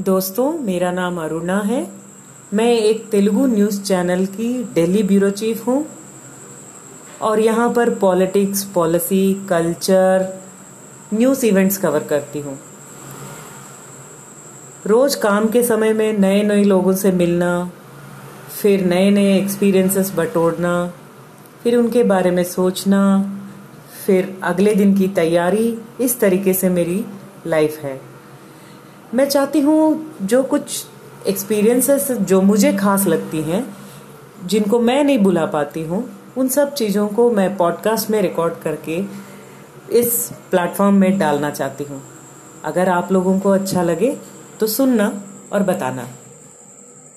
[0.00, 1.88] दोस्तों, मेरा नाम अरुणा है।
[2.54, 5.86] मैं एक तेलुगु न्यूज़ चैनल की डेली ब्यूरो चीफ हूँ।
[7.22, 10.40] और यहाँ पर politics, policy, culture,
[11.14, 12.58] news events cover करती हूँ।
[14.86, 17.70] रोज़ काम के समय में नए नए लोगों से मिलना,
[18.62, 20.92] फिर नए नए एक्सपीरियंसेस बटोरना,
[21.62, 23.32] फिर उनके बारे में सोचना,
[24.06, 27.04] फिर अगले दिन की तैयारी, इस तरीके से मेरी
[27.46, 28.13] लाइफ है।
[29.14, 30.84] मैं चाहती हूँ जो कुछ
[31.26, 33.64] एक्सपीरियंसेस जो मुझे खास लगती हैं,
[34.46, 36.04] जिनको मैं नहीं बुला पाती हूँ,
[36.36, 38.98] उन सब चीज़ों को मैं पॉडकास्ट में रिकॉर्ड करके
[39.92, 42.02] इस प्लेटफॉर्म में डालना चाहती हूँ।
[42.64, 44.16] अगर आप लोगों को अच्छा लगे
[44.60, 46.08] तो सुनना और बताना।